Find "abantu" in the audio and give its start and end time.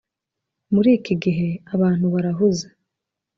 1.73-2.05